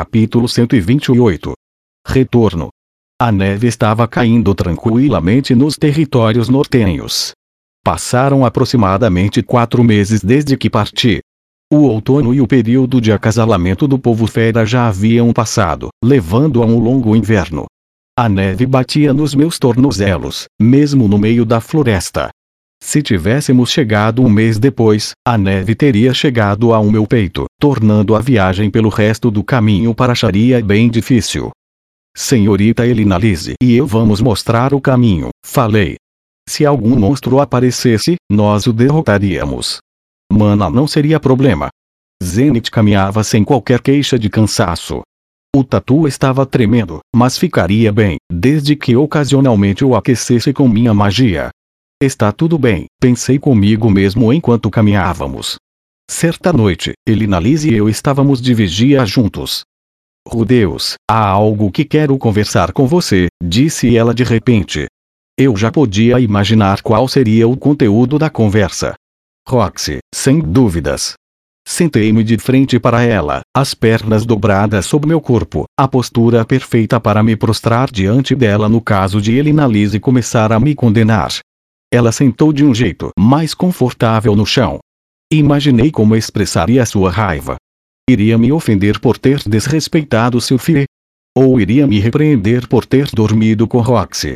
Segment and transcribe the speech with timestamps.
[0.00, 1.54] Capítulo 128
[2.06, 2.68] Retorno
[3.20, 7.32] A neve estava caindo tranquilamente nos territórios nortenhos.
[7.84, 11.18] Passaram aproximadamente quatro meses desde que parti.
[11.68, 16.64] O outono e o período de acasalamento do povo fera já haviam passado, levando a
[16.64, 17.66] um longo inverno.
[18.16, 22.30] A neve batia nos meus tornozelos, mesmo no meio da floresta.
[22.82, 28.20] Se tivéssemos chegado um mês depois, a neve teria chegado ao meu peito, tornando a
[28.20, 31.50] viagem pelo resto do caminho para Sharia bem difícil.
[32.16, 35.96] Senhorita Elinalise e eu vamos mostrar o caminho, falei.
[36.48, 39.78] Se algum monstro aparecesse, nós o derrotaríamos.
[40.32, 41.68] Mana não seria problema.
[42.22, 45.02] Zenith caminhava sem qualquer queixa de cansaço.
[45.54, 51.50] O tatu estava tremendo, mas ficaria bem, desde que ocasionalmente o aquecesse com minha magia.
[52.00, 55.56] Está tudo bem, pensei comigo mesmo enquanto caminhávamos.
[56.08, 59.62] Certa noite, Elinalise e eu estávamos de vigia juntos.
[60.24, 64.86] Rudeus, há algo que quero conversar com você, disse ela de repente.
[65.36, 68.94] Eu já podia imaginar qual seria o conteúdo da conversa.
[69.48, 71.14] Roxy, sem dúvidas.
[71.66, 77.24] Sentei-me de frente para ela, as pernas dobradas sobre meu corpo, a postura perfeita para
[77.24, 81.32] me prostrar diante dela no caso de Elinalise começar a me condenar.
[81.92, 84.78] Ela sentou de um jeito mais confortável no chão.
[85.32, 87.56] Imaginei como expressaria sua raiva.
[88.08, 90.86] Iria me ofender por ter desrespeitado seu filho?
[91.36, 94.34] Ou iria me repreender por ter dormido com Roxy?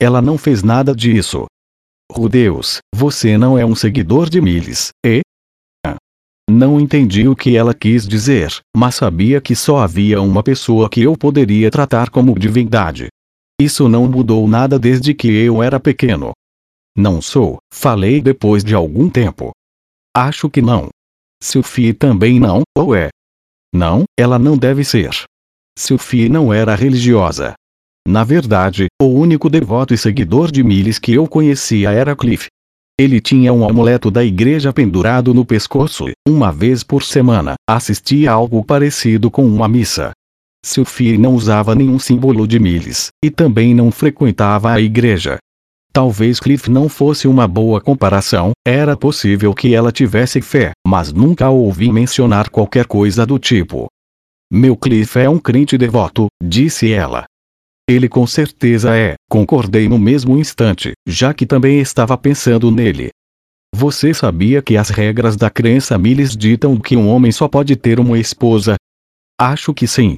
[0.00, 1.46] Ela não fez nada disso.
[2.10, 5.22] Rudeus, você não é um seguidor de Miles, e?
[6.50, 11.00] Não entendi o que ela quis dizer, mas sabia que só havia uma pessoa que
[11.00, 13.06] eu poderia tratar como divindade.
[13.60, 16.32] Isso não mudou nada desde que eu era pequeno.
[16.96, 19.50] Não sou, falei depois de algum tempo.
[20.14, 20.88] Acho que não.
[21.42, 23.08] Sophie também não, ou é?
[23.74, 25.10] Não, ela não deve ser.
[25.78, 27.54] Sophie não era religiosa.
[28.06, 32.48] Na verdade, o único devoto e seguidor de Miles que eu conhecia era Cliff.
[32.98, 38.30] Ele tinha um amuleto da igreja pendurado no pescoço e, uma vez por semana, assistia
[38.30, 40.12] algo parecido com uma missa.
[40.64, 45.38] Sophie não usava nenhum símbolo de Miles, e também não frequentava a igreja.
[45.92, 51.50] Talvez Cliff não fosse uma boa comparação, era possível que ela tivesse fé, mas nunca
[51.50, 53.88] ouvi mencionar qualquer coisa do tipo.
[54.50, 57.26] Meu Cliff é um crente devoto, disse ela.
[57.86, 63.10] Ele com certeza é, concordei no mesmo instante, já que também estava pensando nele.
[63.74, 68.00] Você sabia que as regras da crença Miles ditam que um homem só pode ter
[68.00, 68.76] uma esposa?
[69.38, 70.16] Acho que sim.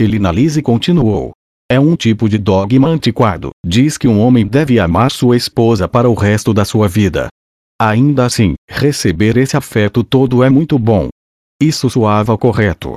[0.00, 1.32] Elinalise continuou.
[1.72, 6.06] É um tipo de dogma antiquado, diz que um homem deve amar sua esposa para
[6.06, 7.28] o resto da sua vida.
[7.80, 11.08] Ainda assim, receber esse afeto todo é muito bom.
[11.58, 12.96] Isso soava correto.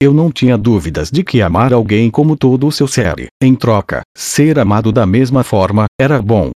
[0.00, 4.00] Eu não tinha dúvidas de que amar alguém como todo o seu ser, em troca,
[4.16, 6.50] ser amado da mesma forma, era bom.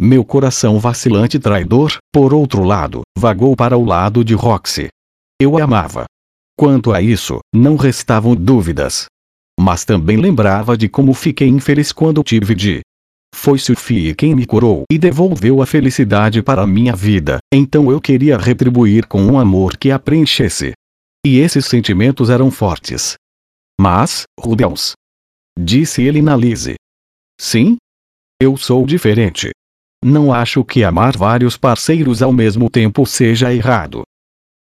[0.00, 4.88] Meu coração vacilante traidor, por outro lado, vagou para o lado de Roxy.
[5.38, 6.06] Eu a amava.
[6.58, 9.04] Quanto a isso, não restavam dúvidas.
[9.60, 12.80] Mas também lembrava de como fiquei infeliz quando tive de.
[13.34, 18.38] Foi Sophie quem me curou e devolveu a felicidade para minha vida, então eu queria
[18.38, 20.72] retribuir com um amor que a preenchesse.
[21.26, 23.16] E esses sentimentos eram fortes.
[23.78, 24.92] Mas, Rudeus.
[25.58, 26.76] Disse ele na Lise.
[27.38, 27.76] Sim?
[28.40, 29.50] Eu sou diferente.
[30.02, 34.04] Não acho que amar vários parceiros ao mesmo tempo seja errado.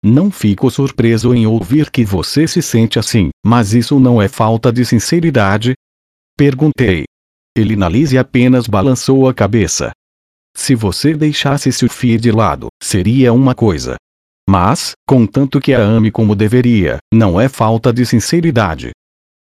[0.10, 4.72] Não fico surpreso em ouvir que você se sente assim, mas isso não é falta
[4.72, 5.74] de sinceridade?
[6.38, 7.04] Perguntei.
[7.58, 9.92] Elinalise apenas balançou a cabeça.
[10.56, 13.98] Se você deixasse Sophie de lado, seria uma coisa.
[14.50, 18.92] Mas, contanto que a ame como deveria, não é falta de sinceridade.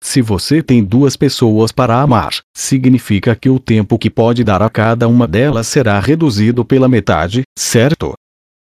[0.01, 4.71] Se você tem duas pessoas para amar, significa que o tempo que pode dar a
[4.71, 8.15] cada uma delas será reduzido pela metade, certo?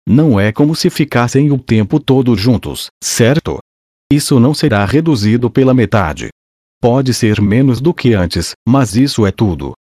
[0.07, 3.59] Não é como se ficassem o tempo todo juntos, certo?
[4.11, 6.27] Isso não será reduzido pela metade.
[6.81, 9.73] Pode ser menos do que antes, mas isso é tudo.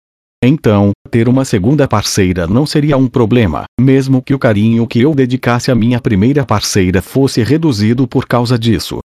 [0.43, 5.13] Então, ter uma segunda parceira não seria um problema, mesmo que o carinho que eu
[5.13, 8.99] dedicasse à minha primeira parceira fosse reduzido por causa disso.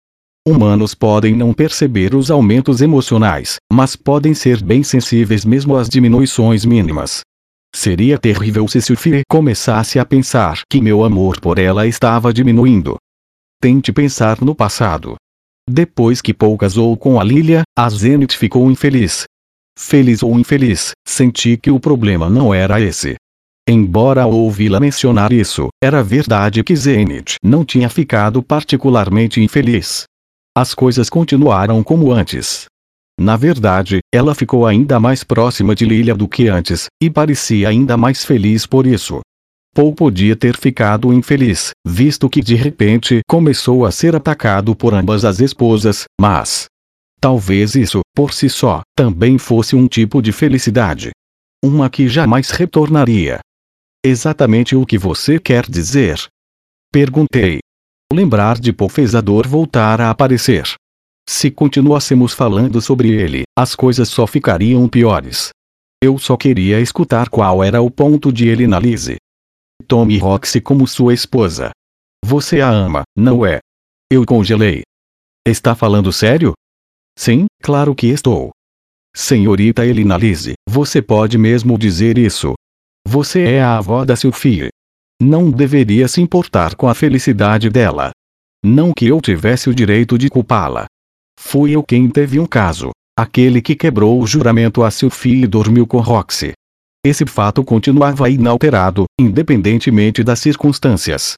[0.47, 6.65] Humanos podem não perceber os aumentos emocionais, mas podem ser bem sensíveis mesmo às diminuições
[6.65, 7.21] mínimas.
[7.75, 12.97] Seria terrível se Sophie começasse a pensar que meu amor por ela estava diminuindo.
[13.61, 15.17] Tente pensar no passado.
[15.69, 19.25] Depois que Paul casou com a Lilia, a Zenith ficou infeliz.
[19.79, 23.17] Feliz ou infeliz, senti que o problema não era esse.
[23.69, 30.05] Embora ouvi-la mencionar isso, era verdade que Zenith não tinha ficado particularmente infeliz.
[30.57, 32.65] as coisas continuaram como antes.
[33.19, 37.97] Na verdade, ela ficou ainda mais próxima de Lilia do que antes, e parecia ainda
[37.97, 39.21] mais feliz por isso.
[39.75, 45.25] Paul podia ter ficado infeliz, visto que de repente começou a ser atacado por ambas
[45.25, 46.67] as esposas, mas.
[47.21, 51.11] Talvez isso, por si só, também fosse um tipo de felicidade.
[51.65, 53.41] Uma que jamais retornaria.
[54.05, 56.27] Exatamente o que você quer dizer?
[56.93, 57.59] Perguntei.
[58.13, 60.75] Lembrar de Paul fez a dor voltar a aparecer.
[61.29, 65.51] Se continuássemos falando sobre ele, as coisas só ficariam piores.
[66.03, 69.17] Eu só queria escutar qual era o ponto de Elina Lise.
[69.89, 71.71] Tome Roxy como sua esposa.
[72.25, 73.59] Você a ama, não é?
[74.11, 74.83] Eu congelei.
[75.47, 76.53] Está falando sério?
[77.19, 78.51] Sim, claro que estou.
[79.15, 82.55] Senhorita Elina Lise, você pode mesmo dizer isso.
[83.07, 84.69] Você é a avó da Sophie.
[85.21, 88.11] Não deveria se importar com a felicidade dela.
[88.65, 90.87] Não que eu tivesse o direito de culpá-la.
[91.39, 92.91] Fui eu quem teve um caso.
[93.19, 96.53] Aquele que quebrou o juramento a Sophie e dormiu com Roxy.
[97.05, 101.35] Esse fato continuava inalterado, independentemente das circunstâncias.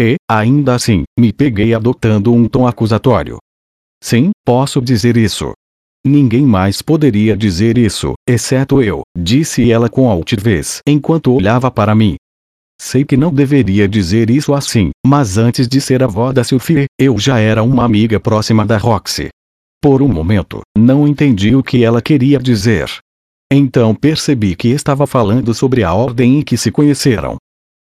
[0.00, 3.38] E, ainda assim, me peguei adotando um tom acusatório.
[4.02, 5.52] Sim, posso dizer isso.
[6.06, 12.14] Ninguém mais poderia dizer isso, exceto eu, disse ela com altivez enquanto olhava para mim.
[12.80, 17.18] Sei que não deveria dizer isso assim, mas antes de ser avó da Sophie, eu
[17.18, 19.28] já era uma amiga próxima da Roxy.
[19.80, 22.90] Por um momento, não entendi o que ela queria dizer.
[23.50, 27.36] Então percebi que estava falando sobre a ordem em que se conheceram.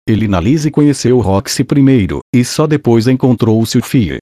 [0.08, 4.20] Elina Lise conheceu Roxy primeiro, e só depois encontrou Sophie.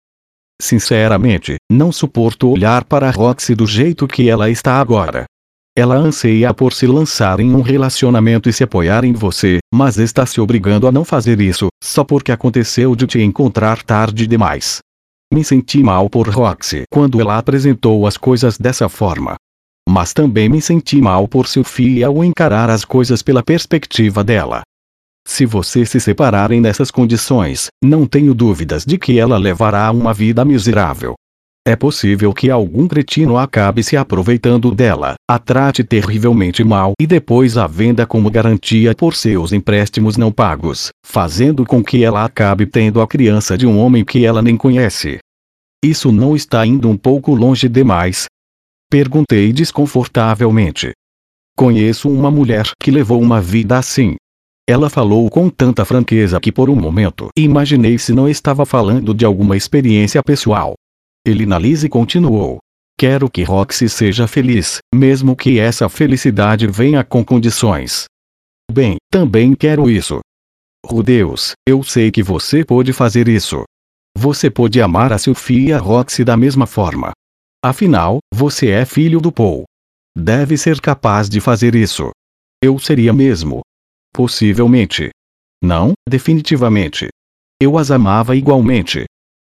[0.60, 5.26] Sinceramente, não suporto olhar para Roxy do jeito que ela está agora.
[5.78, 10.26] Ela anseia por se lançar em um relacionamento e se apoiar em você, mas está
[10.26, 14.80] se obrigando a não fazer isso, só porque aconteceu de te encontrar tarde demais.
[15.36, 19.36] Me senti mal por Roxy quando ela apresentou as coisas dessa forma.
[19.86, 24.62] Mas também me senti mal por Sophie ao encarar as coisas pela perspectiva dela.
[25.28, 30.46] Se você se separarem nessas condições, não tenho dúvidas de que ela levará uma vida
[30.46, 31.16] miserável.
[31.68, 37.58] É possível que algum cretino acabe se aproveitando dela, a trate terrivelmente mal e depois
[37.58, 43.02] a venda como garantia por seus empréstimos não pagos, fazendo com que ela acabe tendo
[43.02, 45.20] a criança de um homem que ela nem conhece.
[45.84, 48.28] Isso não está indo um pouco longe demais,
[48.90, 50.92] Perguntei desconfortavelmente.
[51.58, 54.16] Conheço uma mulher que levou uma vida assim.
[54.68, 59.26] Ela falou com tanta franqueza que por um momento imaginei se não estava falando de
[59.26, 60.76] alguma experiência pessoal.
[61.26, 62.60] Elina Lise continuou.
[62.98, 68.06] Quero que Roxy seja feliz, mesmo que essa felicidade venha com condições.
[68.72, 70.20] Bem, também quero isso.
[70.90, 71.04] Oh
[71.68, 73.64] eu sei que você pode fazer isso.
[74.18, 77.12] Você pode amar a Sophie e a Roxy da mesma forma.
[77.64, 79.66] Afinal, você é filho do Paul.
[80.18, 82.12] Deve ser capaz de fazer isso.
[82.62, 83.62] Eu seria mesmo.
[84.14, 85.10] Possivelmente.
[85.62, 87.10] Não, definitivamente.
[87.60, 89.06] Eu as amava igualmente.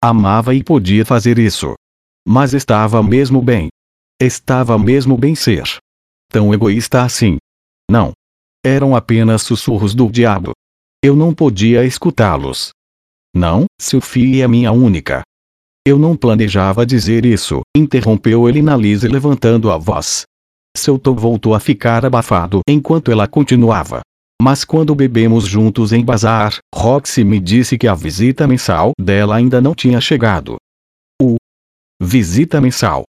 [0.04, 1.74] Amava e podia fazer isso.
[2.28, 3.70] Mas estava mesmo bem.
[4.22, 5.64] Estava mesmo bem ser.
[6.30, 7.38] Tão egoísta assim.
[7.90, 8.12] Não.
[8.64, 10.52] Eram apenas sussurros do diabo.
[11.04, 12.70] Eu não podia escutá-los.
[13.36, 15.22] Não, Sophie é minha única.
[15.86, 20.24] Eu não planejava dizer isso, interrompeu ele na Lise levantando a voz.
[20.76, 24.02] Seu tom voltou a ficar abafado enquanto ela continuava.
[24.42, 29.62] Mas quando bebemos juntos em bazar, Roxy me disse que a visita mensal dela ainda
[29.62, 30.58] não tinha chegado.
[31.22, 31.36] O
[32.02, 33.04] visita mensal.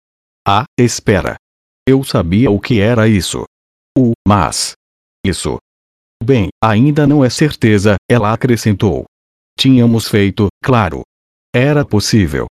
[0.46, 1.36] Ah, espera.
[1.88, 3.44] Eu sabia o que era isso.
[3.96, 4.72] O mas.
[5.24, 5.56] Isso.
[6.22, 9.04] Bem, ainda não é certeza, ela acrescentou.
[9.58, 11.02] Tínhamos feito, claro.
[11.54, 12.46] Era possível.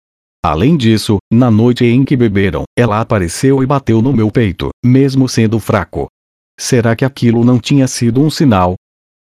[0.45, 5.29] Além disso, na noite em que beberam, ela apareceu e bateu no meu peito, mesmo
[5.29, 6.09] sendo fraco.
[6.59, 8.75] Será que aquilo não tinha sido um sinal?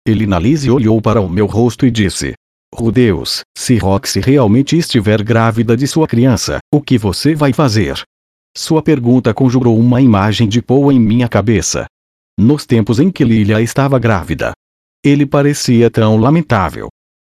[0.06, 2.34] Elina Lise olhou para o meu rosto e disse:
[2.72, 8.02] Oh Deus, se Roxy realmente estiver grávida de sua criança, o que você vai fazer?
[8.56, 11.86] Sua pergunta conjurou uma imagem de Paul em minha cabeça.
[12.38, 14.52] Nos tempos em que Lilia estava grávida.
[15.04, 16.88] Ele parecia tão lamentável.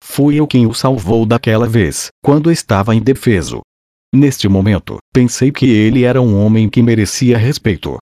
[0.02, 3.61] Fui eu quem o salvou daquela vez, quando estava indefeso.
[4.12, 7.97] Neste momento, pensei que ele era um homem que merecia respeito.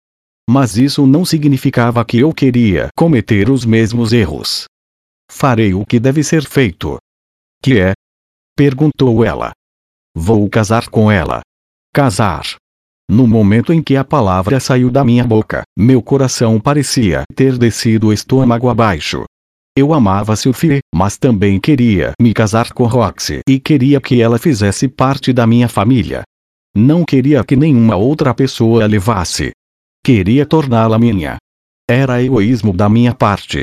[0.49, 4.64] Mas isso não significava que eu queria cometer os mesmos erros.
[5.31, 6.97] Farei o que deve ser feito.
[7.62, 7.93] Que é?
[8.57, 9.52] Perguntou ela.
[10.17, 11.43] Vou casar com ela.
[11.93, 12.57] Casar.
[13.11, 18.09] No momento em que a palavra saiu da minha boca, meu coração parecia ter descido
[18.09, 19.25] o estômago abaixo.
[19.78, 24.88] Eu amava Sophie, mas também queria me casar com Roxy e queria que ela fizesse
[24.88, 26.25] parte da minha família.
[26.76, 29.52] Não queria que nenhuma outra pessoa a levasse.
[30.04, 31.37] Queria torná-la minha.
[31.88, 33.62] Era egoísmo da minha parte.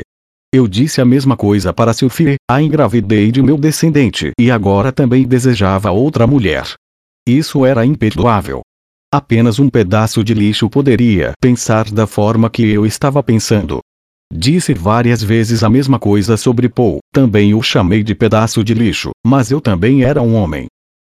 [0.50, 5.28] Eu disse a mesma coisa para Sophie, a engravidei de meu descendente e agora também
[5.28, 6.64] desejava outra mulher.
[7.28, 8.62] Isso era imperdoável.
[9.12, 13.80] Apenas um pedaço de lixo poderia pensar da forma que eu estava pensando.
[14.32, 19.10] Disse várias vezes a mesma coisa sobre Paul, também o chamei de pedaço de lixo,
[19.24, 20.66] mas eu também era um homem.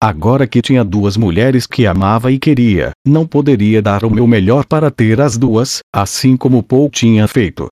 [0.01, 4.65] Agora que tinha duas mulheres que amava e queria, não poderia dar o meu melhor
[4.65, 7.67] para ter as duas, assim como Paul tinha feito.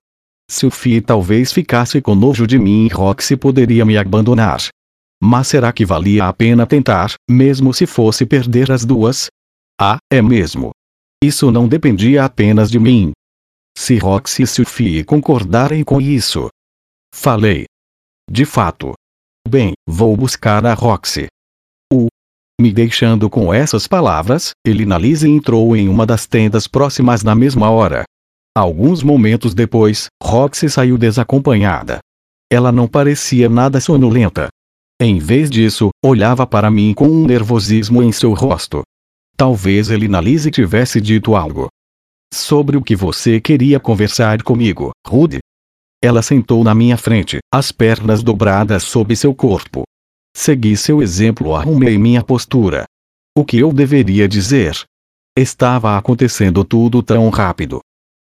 [0.50, 4.60] Sophie talvez ficasse com nojo de mim e Roxy poderia me abandonar.
[5.22, 9.28] Mas será que valia a pena tentar, mesmo se fosse perder as duas?
[9.80, 10.70] Ah, é mesmo.
[11.22, 13.12] Isso não dependia apenas de mim.
[13.80, 16.48] Se Roxy e Sophie concordarem com isso.
[17.14, 17.64] Falei.
[18.28, 18.92] De fato.
[19.48, 21.28] Bem, vou buscar a Roxy.
[22.60, 28.02] Me deixando com essas palavras, Elinalise entrou em uma das tendas próximas na mesma hora.
[28.52, 32.00] Alguns momentos depois, Roxy saiu desacompanhada.
[32.52, 34.48] Ela não parecia nada sonolenta.
[35.00, 38.82] Em vez disso, olhava para mim com um nervosismo em seu rosto.
[39.36, 41.68] Talvez Elinalise tivesse dito algo.
[42.32, 45.38] Sobre o que você queria conversar comigo, Rude?
[46.02, 49.84] Ela sentou na minha frente, as pernas dobradas sob seu corpo,
[50.40, 52.84] Segui seu exemplo, arrumei minha postura.
[53.36, 54.84] O que eu deveria dizer?
[55.36, 57.80] Estava acontecendo tudo tão rápido.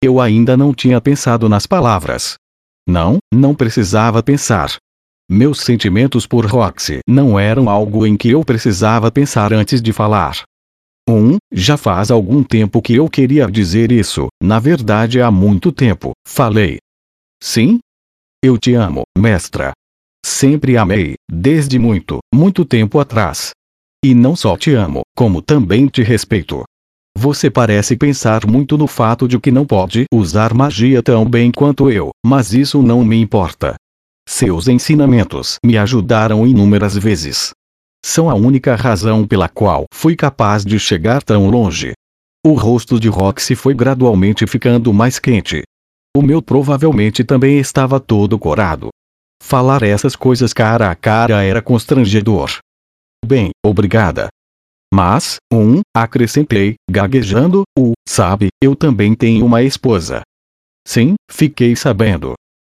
[0.03, 2.34] Eu ainda não tinha pensado nas palavras.
[2.88, 4.75] Não, não precisava pensar.
[5.29, 10.41] Meus sentimentos por Roxy não eram algo em que eu precisava pensar antes de falar.
[11.10, 16.12] Um, já faz algum tempo que eu queria dizer isso, na verdade há muito tempo,
[16.28, 16.78] falei.
[17.42, 17.80] Sim?
[18.44, 19.72] Eu te amo, mestra.
[20.24, 23.50] Sempre amei, desde muito, muito tempo atrás.
[24.06, 26.63] E não só te amo, como também te respeito.
[27.18, 31.89] Você parece pensar muito no fato de que não pode usar magia tão bem quanto
[31.89, 33.74] eu, mas isso não me importa.
[34.28, 37.50] Seus ensinamentos me ajudaram inúmeras vezes.
[38.03, 41.94] São a única razão pela qual fui capaz de chegar tão longe.
[42.46, 45.63] O rosto de Roxy foi gradualmente ficando mais quente.
[46.15, 48.89] O meu provavelmente também estava todo corado.
[49.44, 52.60] Falar essas coisas cara a cara era constrangedor.
[53.25, 54.29] Bem, obrigada.
[54.94, 60.22] Mas, um, acrescentei, gaguejando, o, sabe, eu também tenho uma esposa.
[60.88, 62.34] Sim, fiquei sabendo.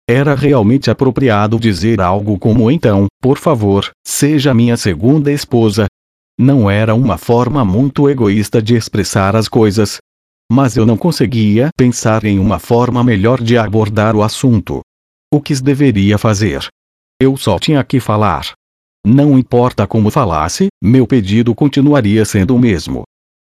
[0.09, 5.87] Era realmente apropriado dizer algo como então, por favor, seja minha segunda esposa.
[6.39, 9.99] Não era uma forma muito egoísta de expressar as coisas.
[10.51, 14.81] Mas eu não conseguia pensar em uma forma melhor de abordar o assunto.
[15.33, 16.67] O que deveria fazer?
[17.21, 18.53] Eu só tinha que falar.
[19.07, 23.03] Não importa como falasse, meu pedido continuaria sendo o mesmo.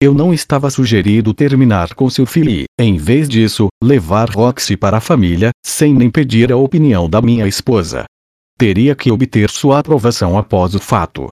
[0.01, 5.01] Eu não estava sugerindo terminar com seu filho, em vez disso, levar Roxy para a
[5.01, 8.05] família, sem nem pedir a opinião da minha esposa.
[8.57, 11.27] Teria que obter sua aprovação após o fato.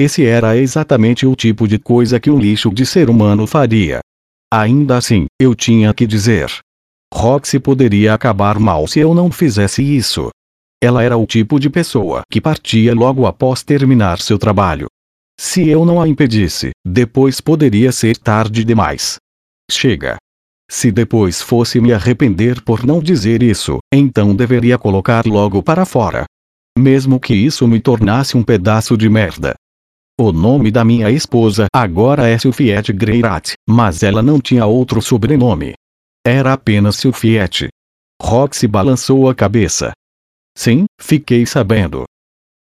[0.00, 4.00] Esse era exatamente o tipo de coisa que um lixo de ser humano faria.
[4.52, 6.50] Ainda assim, eu tinha que dizer:
[7.14, 10.28] Roxy poderia acabar mal se eu não fizesse isso.
[10.82, 14.88] Ela era o tipo de pessoa que partia logo após terminar seu trabalho.
[15.40, 19.16] Se eu não a impedisse, depois poderia ser tarde demais.
[19.70, 20.16] Chega.
[20.70, 26.24] Se depois fosse me arrepender por não dizer isso, então deveria colocar logo para fora.
[26.76, 29.54] Mesmo que isso me tornasse um pedaço de merda.
[30.20, 35.74] O nome da minha esposa agora é Sylviette Greirat, mas ela não tinha outro sobrenome.
[36.26, 37.68] Era apenas Silfiette.
[38.20, 39.92] Roxy balançou a cabeça.
[40.56, 42.04] Sim, fiquei sabendo.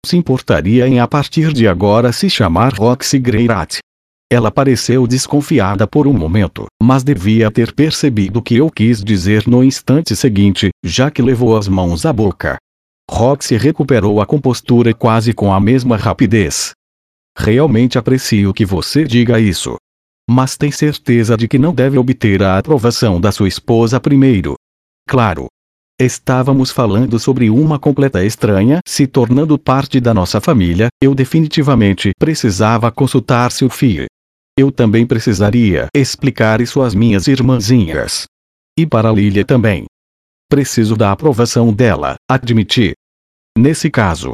[0.04, 3.78] Se importaria em a partir de agora se chamar Roxy Greirat.
[4.30, 9.46] Ela pareceu desconfiada por um momento, mas devia ter percebido o que eu quis dizer
[9.46, 12.58] no instante seguinte, já que levou as mãos à boca.
[13.10, 16.72] Roxy recuperou a compostura quase com a mesma rapidez.
[17.36, 19.76] Realmente aprecio que você diga isso.
[20.28, 24.54] Mas tem certeza de que não deve obter a aprovação da sua esposa primeiro.
[25.08, 25.46] Claro.
[26.00, 32.90] Estávamos falando sobre uma completa estranha se tornando parte da nossa família, eu definitivamente precisava
[32.90, 34.06] consultar seu filho.
[34.58, 38.24] Eu também precisaria explicar isso às minhas irmãzinhas.
[38.76, 39.84] E para Lilia também.
[40.50, 42.92] Preciso da aprovação dela, admiti.
[43.56, 44.32] Nesse caso,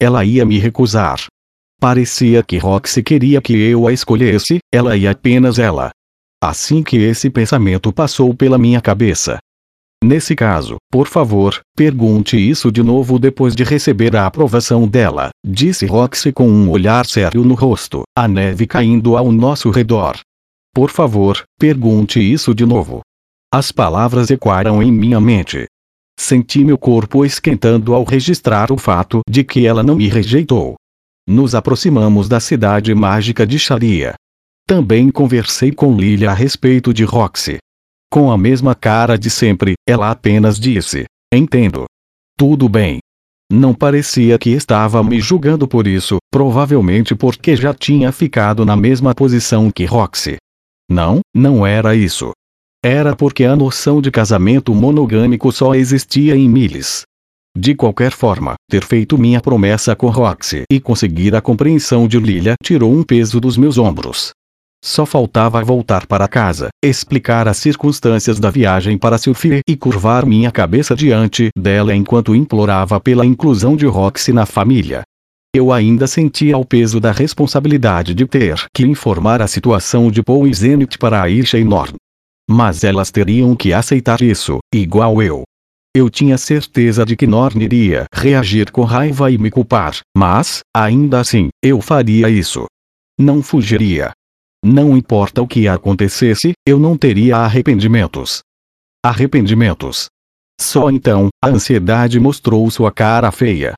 [0.00, 1.26] ela ia me recusar.
[1.80, 5.90] Parecia que Roxy queria que eu a escolhesse, ela e apenas ela.
[6.40, 9.40] Assim que esse pensamento passou pela minha cabeça.
[10.02, 15.84] Nesse caso, por favor, pergunte isso de novo depois de receber a aprovação dela, disse
[15.84, 20.18] Roxy com um olhar sério no rosto, a neve caindo ao nosso redor.
[20.74, 23.02] Por favor, pergunte isso de novo.
[23.52, 25.66] As palavras ecoaram em minha mente.
[26.18, 30.76] Senti meu corpo esquentando ao registrar o fato de que ela não me rejeitou.
[31.28, 34.14] Nos aproximamos da cidade mágica de Sharia.
[34.66, 37.58] Também conversei com Lilia a respeito de Roxy.
[38.12, 41.84] Com a mesma cara de sempre, ela apenas disse: Entendo.
[42.36, 42.98] Tudo bem.
[43.52, 49.14] Não parecia que estava me julgando por isso, provavelmente porque já tinha ficado na mesma
[49.14, 50.36] posição que Roxy.
[50.90, 52.32] Não, não era isso.
[52.84, 57.02] Era porque a noção de casamento monogâmico só existia em Miles.
[57.56, 62.54] De qualquer forma, ter feito minha promessa com Roxy e conseguir a compreensão de Lilia
[62.62, 64.30] tirou um peso dos meus ombros.
[64.82, 70.50] Só faltava voltar para casa, explicar as circunstâncias da viagem para Sylphie e curvar minha
[70.50, 75.02] cabeça diante dela enquanto implorava pela inclusão de Roxy na família.
[75.54, 80.46] Eu ainda sentia o peso da responsabilidade de ter que informar a situação de Paul
[80.46, 81.94] e Zenith para Aisha e Norm.
[82.48, 85.42] Mas elas teriam que aceitar isso, igual eu.
[85.94, 91.18] Eu tinha certeza de que Norn iria reagir com raiva e me culpar, mas, ainda
[91.18, 92.64] assim, eu faria isso.
[93.18, 94.12] Não fugiria.
[94.64, 98.40] Não importa o que acontecesse, eu não teria arrependimentos.
[99.02, 100.08] Arrependimentos.
[100.60, 103.72] Só então, a ansiedade mostrou sua cara feia.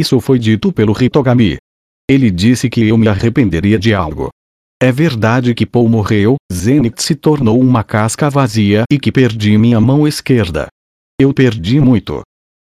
[0.00, 1.58] Isso foi dito pelo Hitogami.
[2.08, 4.30] Ele disse que eu me arrependeria de algo.
[4.82, 9.80] É verdade que Paul morreu, Zenith se tornou uma casca vazia e que perdi minha
[9.80, 10.66] mão esquerda.
[11.20, 12.22] Eu perdi muito.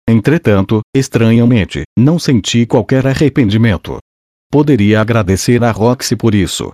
[0.08, 3.98] Entretanto, estranhamente, não senti qualquer arrependimento.
[4.50, 6.70] Poderia agradecer a Roxy por isso.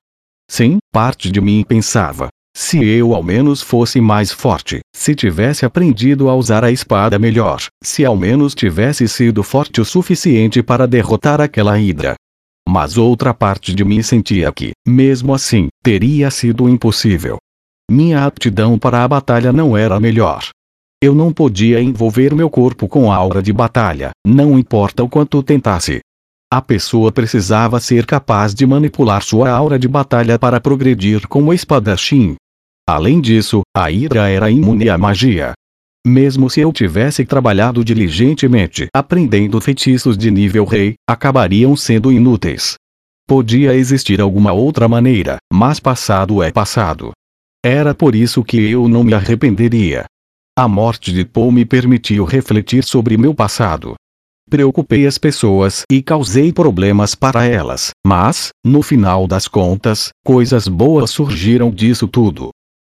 [0.50, 2.28] Sim, parte de mim pensava.
[2.54, 7.62] Se eu ao menos fosse mais forte, se tivesse aprendido a usar a espada melhor,
[7.82, 12.14] se ao menos tivesse sido forte o suficiente para derrotar aquela hidra.
[12.68, 17.38] Mas outra parte de mim sentia que, mesmo assim, teria sido impossível.
[17.90, 20.48] Minha aptidão para a batalha não era melhor.
[21.02, 26.00] Eu não podia envolver meu corpo com aura de batalha, não importa o quanto tentasse.
[26.52, 32.36] A pessoa precisava ser capaz de manipular sua aura de batalha para progredir como espadachim.
[32.86, 35.54] Além disso, a ira era imune à magia.
[36.06, 42.74] Mesmo se eu tivesse trabalhado diligentemente aprendendo feitiços de nível rei, acabariam sendo inúteis.
[43.26, 47.12] Podia existir alguma outra maneira, mas passado é passado.
[47.64, 50.04] Era por isso que eu não me arrependeria.
[50.54, 53.94] A morte de Paul me permitiu refletir sobre meu passado
[54.52, 61.08] preocupei as pessoas e causei problemas para elas, mas, no final das contas, coisas boas
[61.08, 62.50] surgiram disso tudo.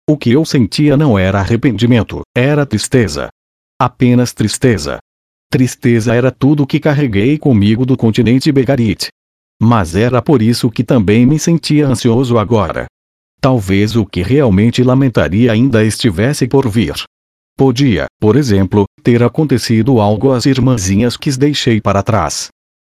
[0.09, 3.27] O que eu sentia não era arrependimento, era tristeza.
[3.77, 4.99] Apenas tristeza.
[5.51, 9.09] Tristeza era tudo que carreguei comigo do continente Begarit.
[9.61, 12.85] Mas era por isso que também me sentia ansioso agora.
[13.41, 16.95] Talvez o que realmente lamentaria ainda estivesse por vir.
[17.59, 22.47] Podia, por exemplo, ter acontecido algo às irmãzinhas que deixei para trás.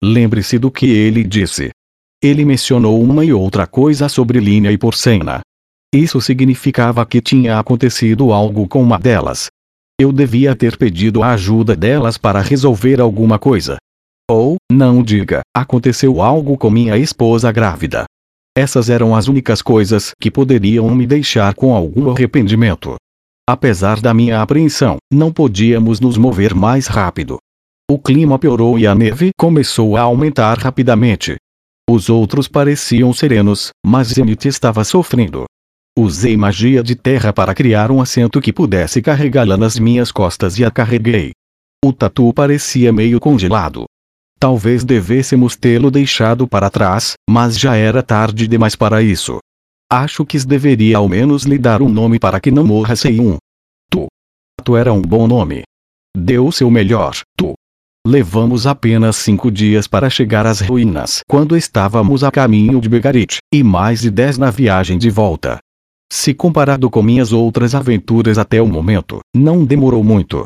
[0.04, 1.70] Lembre-se do que ele disse.
[2.22, 5.40] Ele mencionou uma e outra coisa sobre linha e porcena.
[5.94, 9.46] Isso significava que tinha acontecido algo com uma delas.
[9.98, 13.78] Eu devia ter pedido a ajuda delas para resolver alguma coisa.
[14.30, 18.04] Ou, não diga, aconteceu algo com minha esposa grávida.
[18.54, 22.96] Essas eram as únicas coisas que poderiam me deixar com algum arrependimento.
[23.50, 27.36] Apesar da minha apreensão, não podíamos nos mover mais rápido.
[27.90, 31.34] O clima piorou e a neve começou a aumentar rapidamente.
[31.90, 35.46] Os outros pareciam serenos, mas Zenith estava sofrendo.
[35.98, 40.64] Usei magia de terra para criar um assento que pudesse carregá-la nas minhas costas e
[40.64, 41.32] a carreguei.
[41.84, 43.84] O tatu parecia meio congelado.
[44.38, 49.40] Talvez devêssemos tê-lo deixado para trás, mas já era tarde demais para isso.
[49.92, 53.36] Acho que deveria ao menos lhe dar um nome para que não morra sem um.
[53.90, 54.06] Tu.
[54.62, 55.64] Tu era um bom nome.
[56.16, 57.54] Deu seu melhor, tu.
[58.06, 63.64] Levamos apenas cinco dias para chegar às ruínas quando estávamos a caminho de Begarit, e
[63.64, 65.58] mais de dez na viagem de volta.
[66.10, 70.44] Se comparado com minhas outras aventuras até o momento, não demorou muito.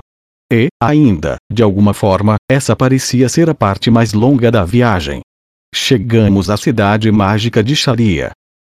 [0.50, 5.20] E, ainda, de alguma forma, essa parecia ser a parte mais longa da viagem.
[5.74, 8.30] Chegamos à cidade mágica de Sharia,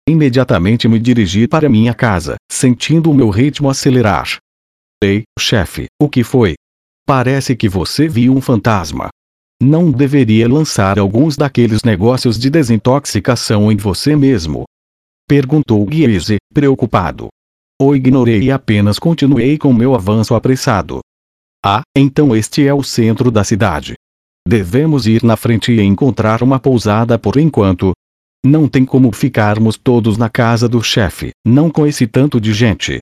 [0.09, 4.39] Imediatamente me dirigi para minha casa, sentindo o meu ritmo acelerar.
[5.05, 6.55] Ei, chefe, o que foi?
[7.07, 9.11] Parece que você viu um fantasma.
[9.63, 14.65] Não deveria lançar alguns daqueles negócios de desintoxicação em você mesmo?
[15.29, 17.29] Perguntou Guise, preocupado.
[17.79, 21.01] O ignorei e apenas continuei com meu avanço apressado.
[21.63, 23.93] Ah, então este é o centro da cidade.
[24.49, 27.93] Devemos ir na frente e encontrar uma pousada por enquanto,
[28.45, 32.99] Não tem como ficarmos todos na casa do chefe, não com esse tanto de gente.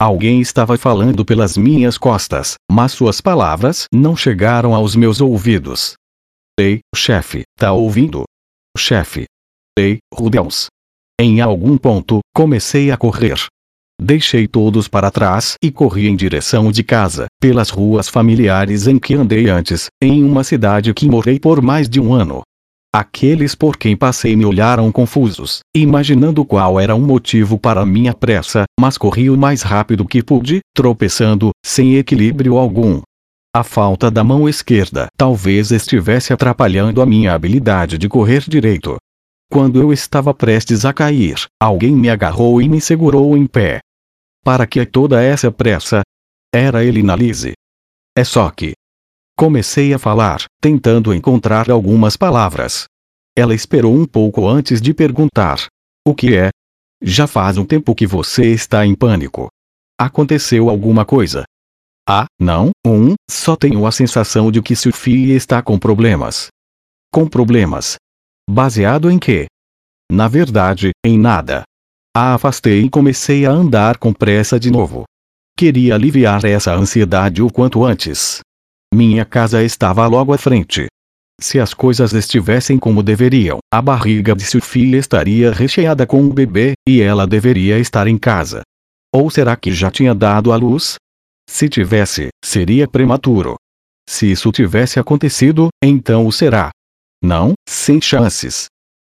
[0.00, 5.94] Alguém estava falando pelas minhas costas, mas suas palavras não chegaram aos meus ouvidos.
[6.58, 8.24] Ei, chefe, tá ouvindo?
[8.76, 9.24] Chefe.
[9.78, 10.66] Ei, Rubens.
[11.20, 13.38] Em algum ponto, comecei a correr.
[14.00, 19.14] Deixei todos para trás e corri em direção de casa, pelas ruas familiares em que
[19.14, 22.42] andei antes, em uma cidade que morei por mais de um ano.
[22.94, 28.64] Aqueles por quem passei me olharam confusos, imaginando qual era o motivo para minha pressa,
[28.80, 33.02] mas corri o mais rápido que pude, tropeçando, sem equilíbrio algum.
[33.54, 38.96] A falta da mão esquerda talvez estivesse atrapalhando a minha habilidade de correr direito.
[39.50, 43.80] Quando eu estava prestes a cair, alguém me agarrou e me segurou em pé.
[44.42, 46.02] Para que toda essa pressa?
[46.54, 47.52] Era ele na Lise.
[48.16, 48.72] É só que.
[49.38, 52.86] Comecei a falar, tentando encontrar algumas palavras.
[53.36, 55.68] Ela esperou um pouco antes de perguntar:
[56.04, 56.48] O que é?
[57.00, 59.46] Já faz um tempo que você está em pânico.
[59.96, 61.44] Aconteceu alguma coisa?
[62.04, 66.48] Ah, não, um, só tenho a sensação de que Sophie está com problemas.
[67.12, 67.94] Com problemas.
[68.50, 69.46] Baseado em quê?
[70.10, 71.62] Na verdade, em nada.
[72.12, 75.04] A afastei e comecei a andar com pressa de novo.
[75.56, 78.40] Queria aliviar essa ansiedade o quanto antes.
[78.92, 80.86] Minha casa estava logo à frente.
[81.40, 86.72] Se as coisas estivessem como deveriam, a barriga de Sophie estaria recheada com um bebê,
[86.88, 88.62] e ela deveria estar em casa.
[89.14, 90.96] Ou será que já tinha dado à luz?
[91.48, 93.56] Se tivesse, seria prematuro.
[94.08, 96.70] Se isso tivesse acontecido, então o será.
[97.22, 98.66] Não, sem chances.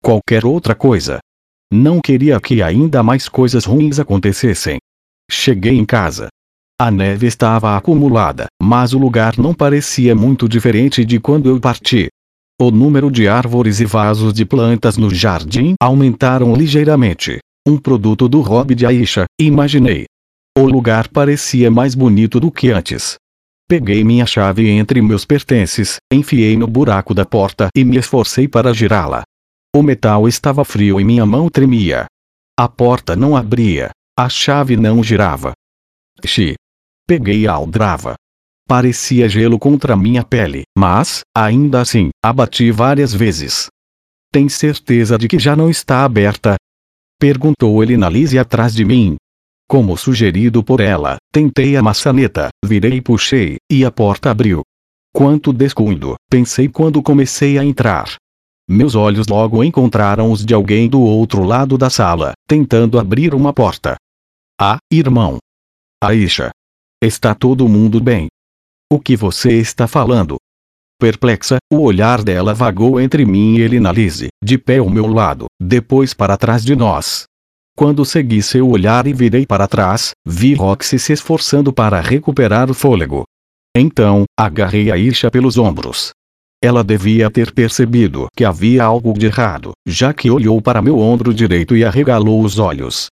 [0.02, 1.18] Qualquer outra coisa,
[1.72, 4.78] não queria que ainda mais coisas ruins acontecessem.
[5.30, 6.28] Cheguei em casa.
[6.82, 12.08] A neve estava acumulada, mas o lugar não parecia muito diferente de quando eu parti.
[12.60, 17.38] O número de árvores e vasos de plantas no jardim aumentaram ligeiramente.
[17.64, 20.06] Um produto do hobby de Aisha, imaginei.
[20.58, 23.14] O lugar parecia mais bonito do que antes.
[23.68, 28.74] Peguei minha chave entre meus pertences, enfiei no buraco da porta e me esforcei para
[28.74, 29.22] girá-la.
[29.72, 32.06] O metal estava frio e minha mão tremia.
[32.58, 33.90] A porta não abria.
[34.18, 35.52] A chave não girava.
[36.26, 36.56] Xi.
[37.06, 38.14] Peguei a aldrava.
[38.66, 43.66] Parecia gelo contra minha pele, mas, ainda assim, abati várias vezes.
[44.30, 46.56] Tem certeza de que já não está aberta?
[47.18, 49.16] Perguntou ele na Lise atrás de mim.
[49.68, 54.62] Como sugerido por ela, tentei a maçaneta, virei e puxei, e a porta abriu.
[55.14, 58.16] Quanto descuido, pensei quando comecei a entrar.
[58.68, 63.52] Meus olhos logo encontraram os de alguém do outro lado da sala, tentando abrir uma
[63.52, 63.96] porta.
[64.58, 65.38] Ah, irmão.
[66.02, 66.50] Aisha.
[67.04, 68.28] Está todo mundo bem?
[68.88, 70.36] O que você está falando?
[71.00, 76.14] Perplexa, o olhar dela vagou entre mim e Elinalise, de pé ao meu lado, depois
[76.14, 77.24] para trás de nós.
[77.76, 82.74] Quando segui seu olhar e virei para trás, vi Roxy se esforçando para recuperar o
[82.74, 83.24] fôlego.
[83.76, 86.12] Então, agarrei Aisha pelos ombros.
[86.62, 91.34] Ela devia ter percebido que havia algo de errado, já que olhou para meu ombro
[91.34, 93.08] direito e arregalou os olhos.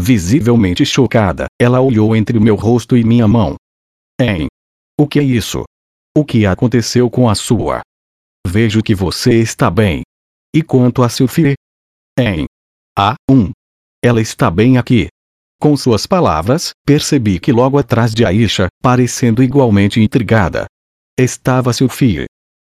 [0.00, 3.56] Visivelmente chocada, ela olhou entre meu rosto e minha mão.
[4.20, 4.46] Hein?
[4.96, 5.64] O que é isso?
[6.16, 7.80] O que aconteceu com a sua?
[8.46, 10.02] Vejo que você está bem.
[10.54, 11.54] E quanto a Sophie?
[12.16, 12.46] Hein?
[12.96, 13.50] Ah, um.
[14.00, 15.08] Ela está bem aqui.
[15.60, 20.66] Com suas palavras, percebi que logo atrás de Aisha, parecendo igualmente intrigada,
[21.18, 22.26] estava Sophie.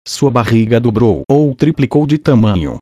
[0.07, 2.77] Sua barriga dobrou ou triplicou de tamanho.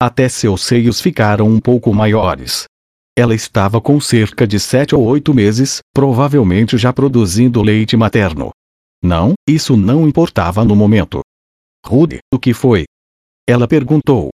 [0.00, 2.66] Até seus seios ficaram um pouco maiores.
[3.18, 8.52] Ela estava com cerca de sete ou oito meses, provavelmente já produzindo leite materno.
[9.02, 11.22] Não, isso não importava no momento.
[11.84, 12.84] Rude, o que foi?
[13.44, 14.28] Ela perguntou.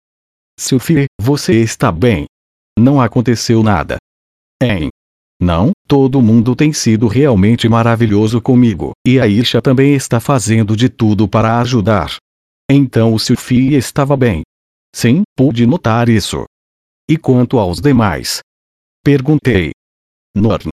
[0.59, 2.25] Sophie, você está bem?
[2.77, 3.99] Não aconteceu nada.
[4.61, 4.89] Em.
[5.41, 10.89] Não, todo mundo tem sido realmente maravilhoso comigo, e a Isha também está fazendo de
[10.89, 12.17] tudo para ajudar.
[12.69, 14.41] Então o Sophie estava bem.
[14.93, 16.43] Sim, pude notar isso.
[17.09, 18.41] E quanto aos demais?
[19.03, 19.71] Perguntei.
[20.33, 20.69] Norn.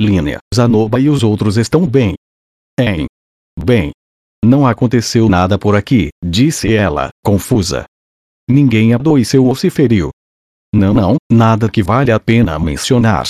[0.00, 2.14] Linea, Zanoba e os outros estão bem.
[2.78, 3.06] Em.
[3.58, 3.90] Bem.
[4.44, 7.84] Não aconteceu nada por aqui, disse ela, confusa.
[8.48, 10.10] Ninguém adoeceu ou se feriu.
[10.72, 13.26] Não, não, nada que vale a pena mencionar.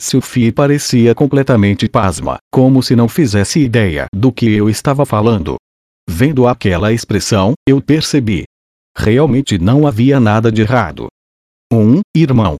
[0.00, 5.56] Sophie parecia completamente pasma, como se não fizesse ideia do que eu estava falando.
[6.08, 8.44] Vendo aquela expressão, eu percebi.
[8.96, 11.08] Realmente não havia nada de errado.
[11.72, 12.56] Um, irmão.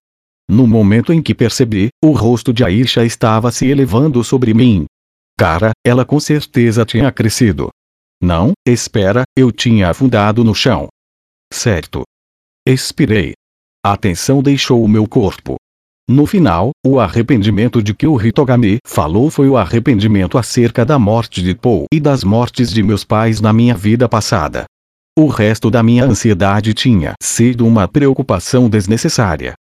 [0.49, 4.85] No momento em que percebi, o rosto de Aisha estava se elevando sobre mim.
[5.37, 7.69] Cara, ela com certeza tinha crescido.
[8.21, 10.87] Não, espera, eu tinha afundado no chão.
[11.51, 12.03] Certo.
[12.67, 13.33] Expirei.
[13.85, 15.55] A tensão deixou o meu corpo.
[16.07, 21.41] No final, o arrependimento de que o Hitogami falou foi o arrependimento acerca da morte
[21.41, 24.65] de Paul e das mortes de meus pais na minha vida passada.
[25.17, 29.53] O resto da minha ansiedade tinha sido uma preocupação desnecessária.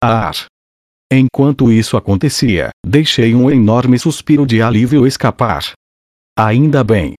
[0.00, 0.46] Ar.
[1.12, 5.72] Enquanto isso acontecia, deixei um enorme suspiro de alívio escapar.
[6.38, 7.14] Ainda bem.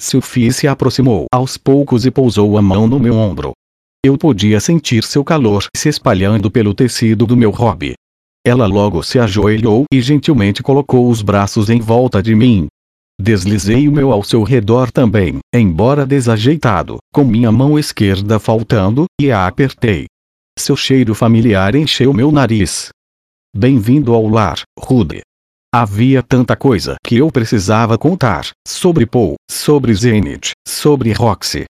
[0.00, 3.52] Sophie se aproximou aos poucos e pousou a mão no meu ombro.
[4.02, 7.92] Eu podia sentir seu calor se espalhando pelo tecido do meu hobby.
[8.46, 12.66] Ela logo se ajoelhou e gentilmente colocou os braços em volta de mim.
[13.20, 19.30] Deslizei o meu ao seu redor também, embora desajeitado, com minha mão esquerda faltando, e
[19.30, 20.06] a apertei.
[20.62, 22.90] Seu cheiro familiar encheu meu nariz.
[23.52, 25.20] Bem-vindo ao lar, Rude.
[25.74, 31.64] Havia tanta coisa que eu precisava contar, sobre Paul, sobre Zenith, sobre Roxy.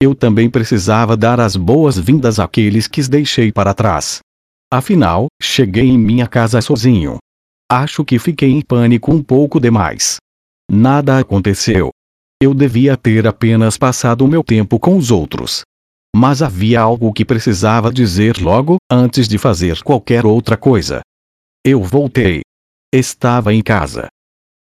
[0.00, 4.20] Eu também precisava dar as boas-vindas àqueles que deixei para trás.
[4.72, 7.16] Afinal, cheguei em minha casa sozinho.
[7.68, 10.18] Acho que fiquei em pânico um pouco demais.
[10.70, 11.90] Nada aconteceu.
[12.40, 15.64] Eu devia ter apenas passado o meu tempo com os outros.
[16.18, 21.02] Mas havia algo que precisava dizer logo, antes de fazer qualquer outra coisa.
[21.62, 22.40] Eu voltei.
[22.90, 24.08] Estava em casa.